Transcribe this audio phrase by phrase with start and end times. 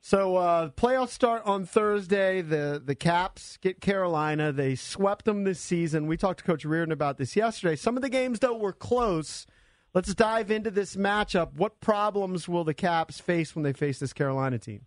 [0.00, 2.40] So uh, playoffs start on Thursday.
[2.40, 4.52] The the Caps get Carolina.
[4.52, 6.06] They swept them this season.
[6.06, 7.76] We talked to Coach Reirden about this yesterday.
[7.76, 9.46] Some of the games though were close.
[9.94, 11.54] Let's dive into this matchup.
[11.54, 14.86] What problems will the Caps face when they face this Carolina team?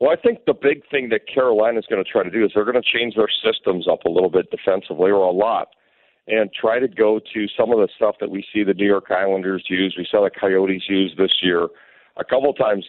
[0.00, 2.50] Well, I think the big thing that Carolina is going to try to do is
[2.54, 5.68] they're going to change their systems up a little bit defensively, or a lot,
[6.26, 9.10] and try to go to some of the stuff that we see the New York
[9.10, 9.94] Islanders use.
[9.96, 11.68] We saw the Coyotes use this year.
[12.16, 12.86] A couple times,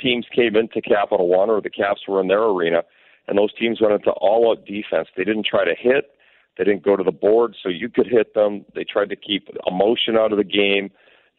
[0.00, 2.82] teams came into Capital One or the Caps were in their arena,
[3.28, 5.08] and those teams went into all-out defense.
[5.16, 6.14] They didn't try to hit.
[6.58, 8.64] They didn't go to the board so you could hit them.
[8.74, 10.90] They tried to keep emotion out of the game,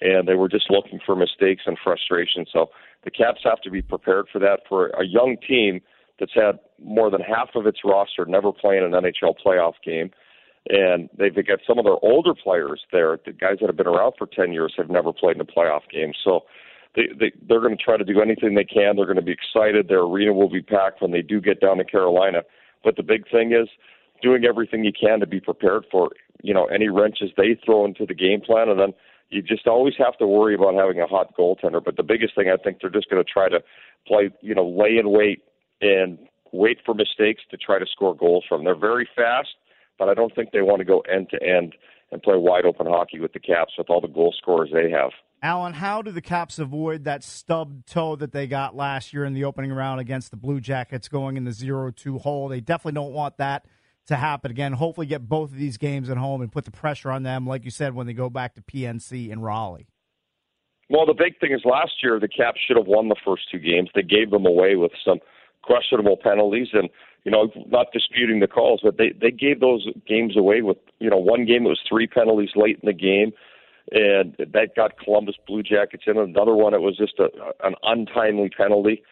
[0.01, 2.45] and they were just looking for mistakes and frustration.
[2.51, 2.71] So
[3.03, 4.61] the Caps have to be prepared for that.
[4.67, 5.81] For a young team
[6.19, 10.11] that's had more than half of its roster never playing an NHL playoff game,
[10.69, 14.13] and they've got some of their older players there, the guys that have been around
[14.17, 16.13] for 10 years have never played in a playoff game.
[16.23, 16.45] So
[16.95, 18.95] they, they they're going to try to do anything they can.
[18.95, 19.87] They're going to be excited.
[19.87, 22.43] Their arena will be packed when they do get down to Carolina.
[22.83, 23.69] But the big thing is
[24.21, 28.05] doing everything you can to be prepared for you know any wrenches they throw into
[28.05, 28.93] the game plan, and then
[29.29, 31.83] you just always have to worry about having a hot goaltender.
[31.83, 33.59] But the biggest thing I think they're just going to try to
[34.07, 35.43] play you know lay in wait
[35.81, 36.19] and
[36.51, 38.63] wait for mistakes to try to score goals from.
[38.63, 39.55] They're very fast,
[39.97, 41.75] but I don't think they want to go end to end
[42.13, 45.11] and play wide open hockey with the Caps with all the goal scorers they have.
[45.41, 49.33] Alan, how do the Caps avoid that stubbed toe that they got last year in
[49.33, 52.47] the opening round against the Blue Jackets going in the 0 2 hole?
[52.47, 53.65] They definitely don't want that
[54.07, 54.73] to happen again.
[54.73, 57.65] Hopefully, get both of these games at home and put the pressure on them, like
[57.65, 59.87] you said, when they go back to PNC in Raleigh.
[60.89, 63.59] Well, the big thing is last year the Caps should have won the first two
[63.59, 63.89] games.
[63.95, 65.19] They gave them away with some
[65.63, 66.89] questionable penalties, and
[67.23, 71.09] you know, not disputing the calls, but they they gave those games away with you
[71.09, 73.33] know one game it was three penalties late in the game
[73.91, 76.17] and that got Columbus Blue Jackets in.
[76.17, 77.29] Another one, it was just a,
[77.63, 79.03] an untimely penalty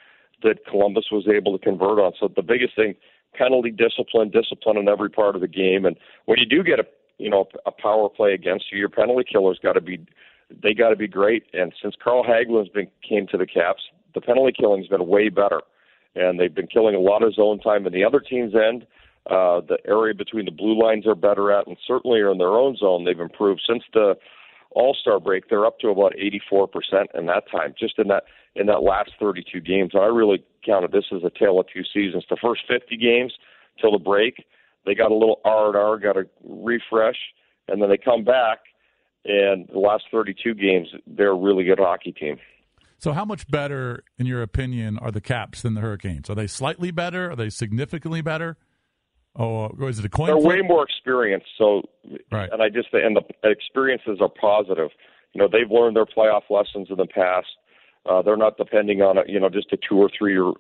[0.44, 2.14] that Columbus was able to convert on.
[2.20, 2.96] So the biggest thing,
[3.34, 5.86] penalty discipline, discipline in every part of the game.
[5.86, 6.86] And when you do get a
[7.18, 10.06] you know a power play against you, your penalty killer's got to be
[10.64, 11.44] they got to be great.
[11.54, 13.84] And since Carl Hagelin's been came to the Caps,
[14.14, 15.62] the penalty killing's been way better,
[16.16, 18.86] and they've been killing a lot of zone time in the other team's end.
[19.30, 22.58] Uh, the area between the blue lines are better at, and certainly are in their
[22.58, 23.04] own zone.
[23.04, 24.16] They've improved since the
[24.72, 28.24] all Star break, they're up to about 84% in that time, just in that
[28.56, 29.92] in that last 32 games.
[29.94, 32.26] And I really counted this as a tale of two seasons.
[32.30, 33.34] The first 50 games
[33.80, 34.46] till the break,
[34.86, 37.18] they got a little R and R, got a refresh,
[37.68, 38.60] and then they come back.
[39.24, 42.38] And the last 32 games, they're a really good hockey team.
[43.02, 46.30] So, how much better, in your opinion, are the Caps than the Hurricanes?
[46.30, 47.32] Are they slightly better?
[47.32, 48.58] Are they significantly better?
[49.36, 50.28] Oh, is it a coin?
[50.28, 50.46] They're flip?
[50.46, 51.48] way more experienced.
[51.58, 51.82] So,
[52.32, 52.50] right.
[52.52, 54.92] and I just and the experiences are positive.
[55.34, 57.48] You know, they've learned their playoff lessons in the past.
[58.06, 60.52] Uh, they're not depending on a, you know just a two or three year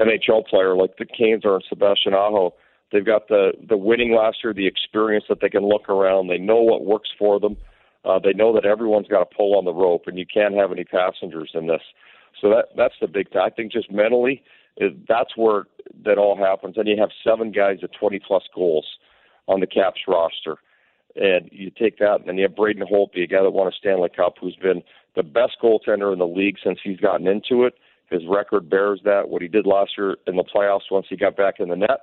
[0.00, 2.54] NHL player like the Canes or Sebastian Aho.
[2.90, 6.26] They've got the the winning last year, the experience that they can look around.
[6.26, 7.56] They know what works for them.
[8.04, 10.72] Uh, they know that everyone's got to pull on the rope, and you can't have
[10.72, 11.82] any passengers in this.
[12.40, 13.30] So that that's the big.
[13.30, 13.42] Thing.
[13.42, 14.42] I think just mentally,
[14.76, 15.64] it, that's where
[16.04, 16.76] that all happens.
[16.76, 18.86] And you have seven guys at 20 plus goals
[19.46, 20.56] on the Caps roster.
[21.16, 24.08] And you take that, and you have Braden Holtby, a guy that won a Stanley
[24.14, 24.82] Cup, who's been
[25.14, 27.74] the best goaltender in the league since he's gotten into it.
[28.10, 29.28] His record bears that.
[29.28, 32.00] What he did last year in the playoffs, once he got back in the net,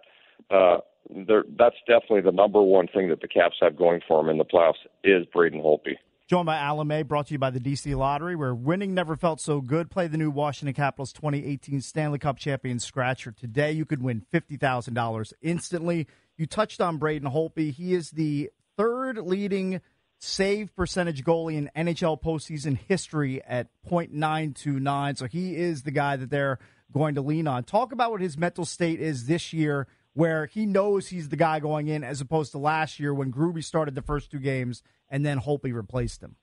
[0.50, 0.78] uh,
[1.10, 4.46] that's definitely the number one thing that the Caps have going for them in the
[4.46, 4.74] playoffs
[5.04, 5.96] is Braden Holtby.
[6.28, 9.42] Joined by Alan May, brought to you by the DC Lottery, where winning never felt
[9.42, 9.92] so good.
[9.92, 13.74] Play the new Washington Capitals 2018 Stanley Cup champion Scratcher today.
[13.74, 16.08] You could win $50,000 instantly.
[16.38, 17.74] You touched on Braden Holtby.
[17.74, 19.82] He is the third leading
[20.20, 25.18] save percentage goalie in NHL postseason history at .929.
[25.18, 26.60] So he is the guy that they're
[26.94, 27.64] going to lean on.
[27.64, 31.60] Talk about what his mental state is this year where he knows he's the guy
[31.60, 35.26] going in as opposed to last year when Grubi started the first two games and
[35.26, 36.36] then Holtby replaced him?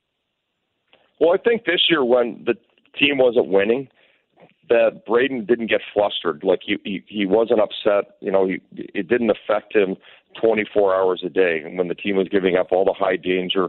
[1.20, 2.55] Well, I think this year when the
[2.99, 3.88] team wasn't winning,
[4.69, 6.44] that Braden didn't get flustered.
[6.44, 8.17] Like he he, he wasn't upset.
[8.20, 9.97] You know, he, it didn't affect him
[10.41, 11.62] 24 hours a day.
[11.65, 13.69] And when the team was giving up all the high danger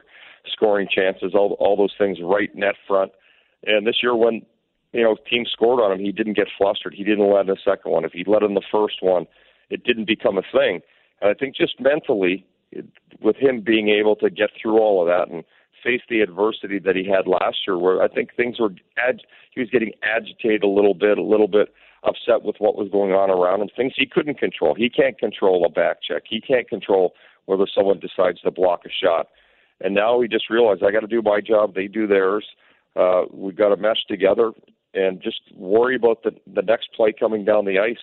[0.51, 3.11] scoring chances, all all those things right net front.
[3.65, 4.41] And this year, when
[4.93, 6.93] you know, team scored on him, he didn't get flustered.
[6.95, 8.05] He didn't let in the second one.
[8.05, 9.27] If he let in the first one,
[9.69, 10.81] it didn't become a thing.
[11.21, 12.45] And I think just mentally,
[13.21, 15.43] with him being able to get through all of that and
[15.83, 18.69] face the adversity that he had last year, where I think things were
[19.51, 21.73] he was getting agitated a little bit, a little bit
[22.03, 24.75] upset with what was going on around him, things he couldn't control.
[24.75, 26.23] He can't control a back check.
[26.29, 27.13] He can't control
[27.45, 29.27] whether someone decides to block a shot.
[29.81, 32.45] And now he just realized I got to do my job, they do theirs.
[32.95, 34.51] Uh, we've got to mesh together
[34.93, 37.97] and just worry about the the next play coming down the ice,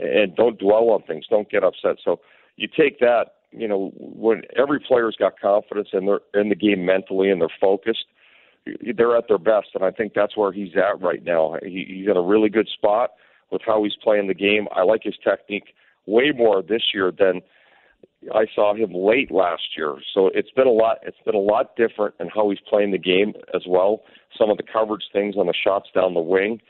[0.00, 1.26] and don't dwell on things.
[1.28, 1.96] Don't get upset.
[2.04, 2.20] So
[2.56, 6.84] you take that you know, when every player's got confidence in their in the game
[6.84, 8.04] mentally and they're focused,
[8.96, 11.56] they're at their best, and I think that's where he's at right now.
[11.62, 13.10] He, he's in a really good spot
[13.50, 14.68] with how he's playing the game.
[14.74, 15.74] I like his technique
[16.06, 17.40] way more this year than
[18.32, 19.96] I saw him late last year.
[20.14, 20.98] So it's been a lot.
[21.02, 24.02] It's been a lot different in how he's playing the game as well.
[24.38, 26.60] Some of the coverage things on the shots down the wing.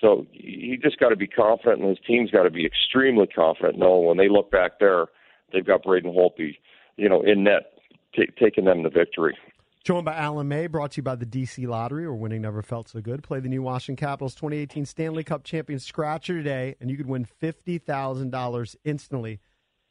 [0.00, 3.78] So he just got to be confident, and his team's got to be extremely confident,
[3.78, 5.06] knowing when they look back there
[5.54, 6.58] they've got Braden Holtby,
[6.96, 7.78] you know, in net,
[8.14, 9.36] t- taking them to victory.
[9.84, 12.88] Joined by Alan May, brought to you by the DC Lottery, where winning never felt
[12.88, 13.22] so good.
[13.22, 17.26] Play the new Washington Capitals 2018 Stanley Cup champion Scratcher today, and you could win
[17.42, 19.40] $50,000 instantly.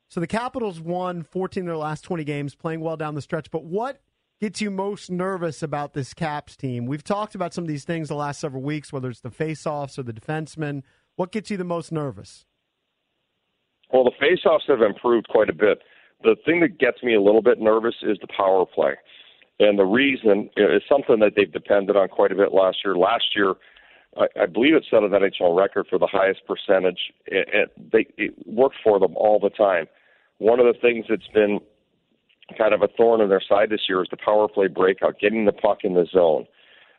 [0.10, 3.52] So the Capitals won 14 of their last 20 games, playing well down the stretch.
[3.52, 4.02] But what
[4.44, 6.86] gets you most nervous about this Caps team?
[6.86, 9.98] We've talked about some of these things the last several weeks, whether it's the faceoffs
[9.98, 10.84] or the defensemen.
[11.16, 12.44] What gets you the most nervous?
[13.94, 15.80] Well, the faceoffs have improved quite a bit.
[16.24, 18.96] The thing that gets me a little bit nervous is the power play.
[19.62, 22.98] And the reason is something that they've depended on quite a bit last year.
[22.98, 23.54] Last year,
[24.18, 27.00] I, believe it set an NHL record for the highest percentage.
[27.28, 29.86] It, it, they, it worked for them all the time.
[30.40, 31.62] One of the things that's been
[32.58, 35.46] kind of a thorn in their side this year is the power play breakout, getting
[35.46, 36.46] the puck in the zone.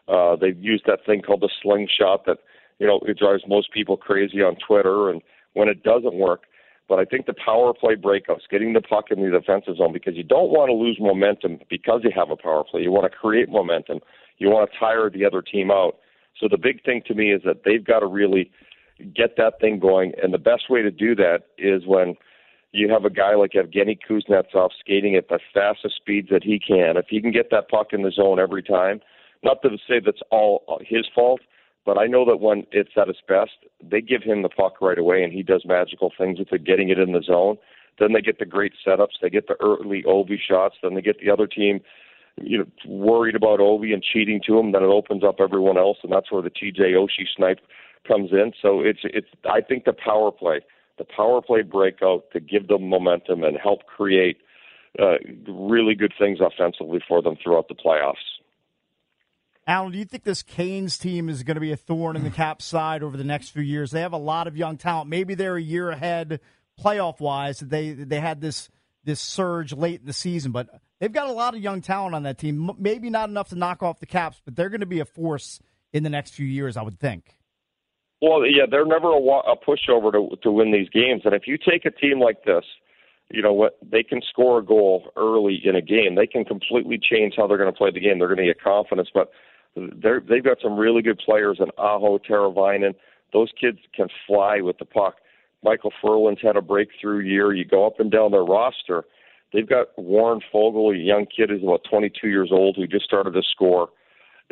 [0.08, 2.38] Uh, they've used that thing called the slingshot that,
[2.78, 5.10] you know, it drives most people crazy on Twitter.
[5.10, 5.22] And
[5.54, 6.42] when it doesn't work,
[6.88, 10.16] but I think the power play breakups, getting the puck in the defensive zone, because
[10.16, 12.82] you don't want to lose momentum because you have a power play.
[12.82, 14.00] You want to create momentum.
[14.38, 15.96] You want to tire the other team out.
[16.38, 18.50] So the big thing to me is that they've got to really
[19.14, 20.12] get that thing going.
[20.22, 22.16] And the best way to do that is when
[22.74, 26.96] you have a guy like Evgeny Kuznetsov skating at the fastest speeds that he can.
[26.96, 29.00] If he can get that puck in the zone every time,
[29.44, 31.40] not to say that's all his fault,
[31.86, 34.98] but I know that when it's at its best, they give him the puck right
[34.98, 37.58] away, and he does magical things with it, getting it in the zone.
[38.00, 39.20] Then they get the great setups.
[39.22, 40.74] They get the early Ovi shots.
[40.82, 41.80] Then they get the other team,
[42.42, 44.72] you know, worried about Ovi and cheating to him.
[44.72, 47.60] Then it opens up everyone else, and that's where the TJ Oshie snipe
[48.08, 48.52] comes in.
[48.60, 49.28] So it's it's.
[49.48, 50.60] I think the power play,
[50.98, 54.38] the power play breakout to give them momentum and help create
[54.98, 55.16] uh,
[55.48, 58.14] really good things offensively for them throughout the playoffs.
[59.66, 62.30] Alan, do you think this Canes team is going to be a thorn in the
[62.30, 63.90] cap side over the next few years?
[63.90, 65.08] They have a lot of young talent.
[65.08, 66.40] Maybe they're a year ahead
[66.78, 67.60] playoff wise.
[67.60, 68.68] They they had this
[69.04, 70.68] this surge late in the season, but
[70.98, 72.70] they've got a lot of young talent on that team.
[72.78, 75.60] Maybe not enough to knock off the Caps, but they're going to be a force
[75.92, 77.36] in the next few years, I would think.
[78.22, 81.58] Well, yeah, they're never a, a pushover to to win these games, and if you
[81.58, 82.64] take a team like this
[83.30, 87.00] you know what they can score a goal early in a game they can completely
[87.02, 89.30] change how they're going to play the game they're going to get confidence but
[89.76, 92.94] they're, they've got some really good players in Aho, Teravainen.
[93.32, 95.16] Those kids can fly with the puck.
[95.64, 97.52] Micheal Ferland's had a breakthrough year.
[97.52, 99.04] You go up and down their roster.
[99.52, 103.32] They've got Warren Foegele, a young kid who's about 22 years old who just started
[103.32, 103.88] to score.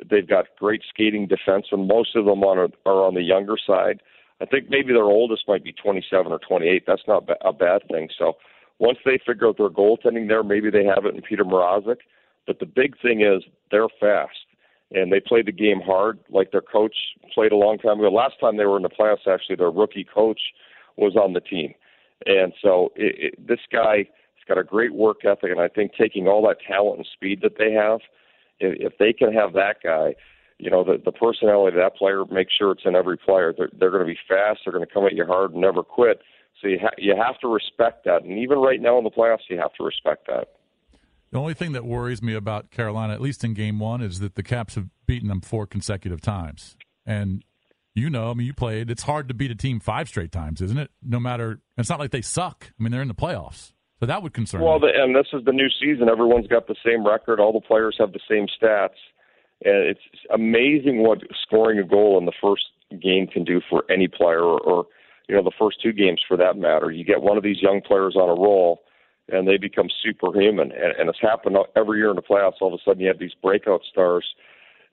[0.08, 1.86] They've got great skating defensemen.
[1.86, 4.00] Most of them on are on the younger side.
[4.40, 6.84] I think maybe their oldest might be 27 or 28.
[6.86, 8.08] That's not a bad thing.
[8.18, 8.34] So
[8.78, 11.98] once they figure out their goaltending there, maybe they have it in Peter Mrazek.
[12.46, 14.38] But the big thing is they're fast
[14.94, 16.94] and they played the game hard, like their coach
[17.34, 18.10] played a long time ago.
[18.10, 20.40] Last time they were in the playoffs, actually, their rookie coach
[20.96, 21.72] was on the team,
[22.26, 25.92] and so it, it, this guy has got a great work ethic, and I think
[25.98, 28.00] taking all that talent and speed that they have,
[28.62, 30.14] if, if they can have that guy,
[30.58, 33.52] you know, the, the personality of that player, make sure it's in every player.
[33.56, 34.60] They're, they're going to be fast.
[34.64, 36.20] They're going to come at you hard and never quit.
[36.60, 39.48] So you ha- you have to respect that, and even right now in the playoffs,
[39.48, 40.48] you have to respect that.
[41.32, 44.34] The only thing that worries me about Carolina, at least in game one, is that
[44.34, 46.76] the Caps have beaten them four consecutive times.
[47.06, 47.42] And
[47.94, 48.90] you know, I mean, you played.
[48.90, 50.90] It's hard to beat a team five straight times, isn't it?
[51.02, 52.70] No matter, it's not like they suck.
[52.78, 53.72] I mean, they're in the playoffs.
[54.02, 54.90] So that would concern well, me.
[54.92, 56.08] Well, and this is the new season.
[56.08, 57.38] Everyone's got the same record.
[57.38, 58.98] All the players have the same stats.
[59.64, 60.00] And it's
[60.34, 62.64] amazing what scoring a goal in the first
[63.00, 64.86] game can do for any player or, or
[65.28, 66.90] you know, the first two games for that matter.
[66.90, 68.82] You get one of these young players on a roll
[69.28, 70.72] and they become superhuman.
[70.72, 72.60] And, and it's happened every year in the playoffs.
[72.60, 74.24] All of a sudden, you have these breakout stars,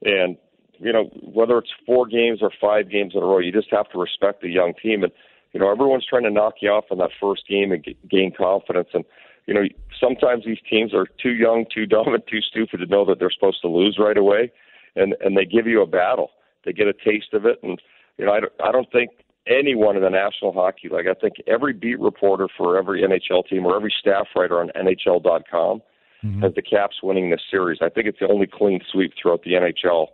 [0.06, 0.38] and
[0.78, 3.90] you know, whether it's four games or five games in a row, you just have
[3.90, 5.04] to respect the young team.
[5.04, 5.12] And
[5.54, 8.32] you know, everyone's trying to knock you off in that first game and get, gain
[8.36, 8.90] confidence.
[8.94, 9.04] And
[9.48, 9.64] you know,
[10.00, 13.32] sometimes these teams are too young, too dumb, and too stupid to know that they're
[13.32, 14.52] supposed to lose right away,
[14.96, 16.32] and and they give you a battle.
[16.66, 17.82] They get a taste of it, and
[18.18, 19.12] you know, I don't, I don't think
[19.48, 21.08] anyone in the National Hockey League.
[21.08, 25.82] I think every beat reporter for every NHL team or every staff writer on NHL.com
[26.24, 26.42] mm-hmm.
[26.42, 27.80] has the Caps winning this series.
[27.82, 30.08] I think it's the only clean sweep throughout the NHL.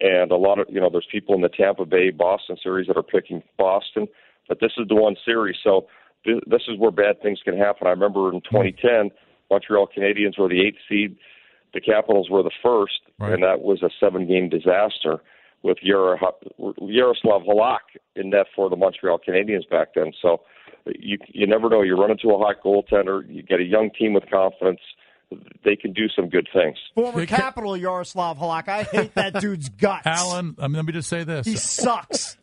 [0.00, 2.96] And a lot of you know, there's people in the Tampa Bay Boston series that
[2.96, 4.08] are picking Boston,
[4.48, 5.56] but this is the one series.
[5.62, 5.86] So
[6.24, 7.86] th- this is where bad things can happen.
[7.86, 8.56] I remember in hmm.
[8.56, 9.10] 2010,
[9.50, 11.16] Montreal Canadiens were the eighth seed,
[11.72, 13.32] the Capitals were the first, right.
[13.32, 15.20] and that was a seven-game disaster
[15.62, 16.34] with Yaroslav
[17.42, 17.78] Halak
[18.14, 20.12] in net for the Montreal Canadiens back then.
[20.20, 20.42] So
[20.86, 21.82] you you never know.
[21.82, 23.22] You run into a hot goaltender.
[23.28, 24.80] You get a young team with confidence.
[25.64, 26.76] They can do some good things.
[26.94, 28.68] Former capital Yaroslav Halak.
[28.68, 30.02] I hate that dude's guts.
[30.06, 32.36] Alan, I mean, let me just say this: he sucks.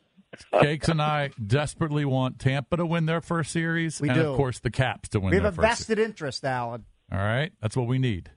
[0.62, 4.30] Cakes and I desperately want Tampa to win their first series, we and do.
[4.30, 5.32] of course the Caps to win.
[5.32, 6.86] We have a vested interest, Alan.
[7.12, 8.32] All right, that's what we need.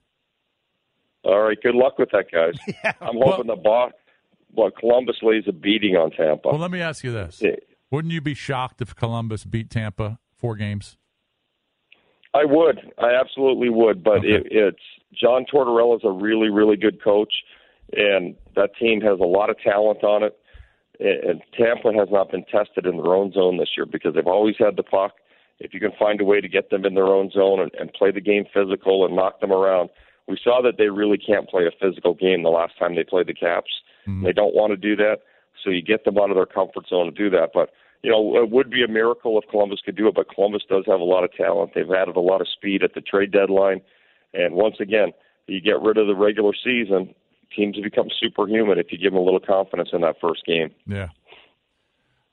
[1.23, 2.53] All right, good luck with that, guys.
[2.83, 2.93] Yeah.
[3.01, 3.91] I'm hoping well, the boss
[4.53, 6.49] well, Columbus lays a beating on Tampa.
[6.49, 7.55] Well, let me ask you this: yeah.
[7.91, 10.97] Wouldn't you be shocked if Columbus beat Tampa four games?
[12.33, 12.79] I would.
[12.97, 14.03] I absolutely would.
[14.03, 14.27] But okay.
[14.27, 14.81] it, it's
[15.13, 17.33] John Tortorella's a really, really good coach,
[17.93, 20.37] and that team has a lot of talent on it.
[20.99, 24.55] And Tampa has not been tested in their own zone this year because they've always
[24.57, 25.13] had the puck.
[25.59, 27.93] If you can find a way to get them in their own zone and, and
[27.93, 29.89] play the game physical and knock them around,
[30.27, 33.27] we saw that they really can't play a physical game the last time they played
[33.27, 33.71] the Caps.
[34.07, 34.25] Mm-hmm.
[34.25, 35.17] They don't want to do that,
[35.63, 37.51] so you get them out of their comfort zone to do that.
[37.53, 37.71] But
[38.01, 40.15] you know, it would be a miracle if Columbus could do it.
[40.15, 41.71] But Columbus does have a lot of talent.
[41.73, 43.81] They've added a lot of speed at the trade deadline,
[44.33, 45.11] and once again,
[45.47, 47.13] you get rid of the regular season.
[47.55, 50.71] Teams have become superhuman if you give them a little confidence in that first game.
[50.87, 51.09] Yeah.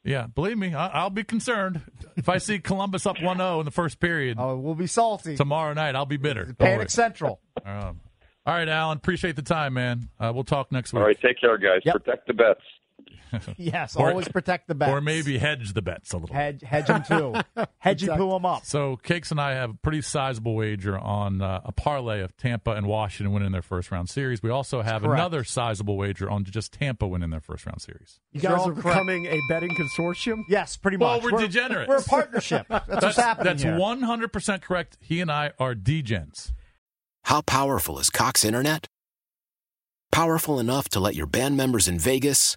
[0.04, 1.80] Yeah, believe me, I'll be concerned
[2.16, 4.36] if I see Columbus up 1-0 in the first period.
[4.40, 5.94] Oh, we'll be salty tomorrow night.
[5.94, 6.54] I'll be bitter.
[6.58, 7.40] Panic Central.
[7.64, 8.00] Um,
[8.44, 8.96] all right, Alan.
[8.96, 10.08] Appreciate the time, man.
[10.18, 11.00] Uh, we'll talk next week.
[11.00, 11.82] All right, take care, guys.
[11.84, 11.94] Yep.
[12.02, 12.60] Protect the bets.
[13.56, 14.90] yes, or, always protect the bets.
[14.90, 16.34] Or maybe hedge the bets a little.
[16.34, 17.34] Hedge, hedge them too.
[17.78, 18.28] hedge exactly.
[18.28, 18.64] them up.
[18.64, 22.72] So Cakes and I have a pretty sizable wager on uh, a parlay of Tampa
[22.72, 24.42] and Washington winning their first round series.
[24.42, 28.20] We also have another sizable wager on just Tampa winning their first round series.
[28.32, 30.42] You guys are becoming a betting consortium.
[30.48, 31.22] Yes, pretty much.
[31.22, 31.88] Well, we're, we're degenerates.
[31.88, 32.66] We're a partnership.
[32.68, 33.56] That's, that's what's happening.
[33.56, 34.98] That's one hundred percent correct.
[35.00, 36.52] He and I are degens.
[37.24, 38.88] How powerful is Cox Internet?
[40.10, 42.56] Powerful enough to let your band members in Vegas,